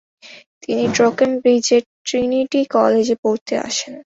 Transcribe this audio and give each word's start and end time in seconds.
তিনি 0.63 0.83
টকেমব্রিজের 0.97 1.83
ট্রিনিটি 2.05 2.61
কলেজে 2.73 3.15
পরতে 3.23 3.53
আসেন। 3.67 3.93